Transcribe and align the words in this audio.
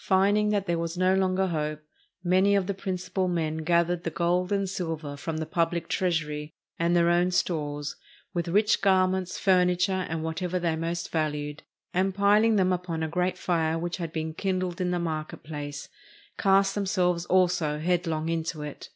Finding 0.00 0.48
that 0.48 0.66
there 0.66 0.76
was 0.76 0.98
no 0.98 1.14
longer 1.14 1.46
hope, 1.46 1.84
many 2.24 2.56
of 2.56 2.66
the 2.66 2.74
principal 2.74 3.28
men 3.28 3.58
gathered 3.58 4.02
the 4.02 4.10
gold 4.10 4.50
and 4.50 4.68
silver 4.68 5.16
from 5.16 5.36
the 5.36 5.46
pubHc 5.46 5.86
treasury, 5.86 6.50
and 6.80 6.96
their 6.96 7.08
own 7.08 7.30
stores, 7.30 7.94
with 8.34 8.48
rich 8.48 8.80
garments, 8.80 9.38
furniture, 9.38 10.04
and 10.08 10.24
whatever 10.24 10.58
they 10.58 10.74
most 10.74 11.12
valued, 11.12 11.62
and 11.94 12.12
piling 12.16 12.56
them 12.56 12.72
upon 12.72 13.04
a 13.04 13.08
great 13.08 13.38
fire 13.38 13.78
which 13.78 13.98
had 13.98 14.12
been 14.12 14.34
kindled 14.34 14.80
in 14.80 14.90
the 14.90 14.98
market 14.98 15.44
place, 15.44 15.88
cast 16.38 16.74
themselves 16.74 17.24
also 17.26 17.78
headlong 17.78 18.28
into 18.28 18.62
it. 18.62 18.88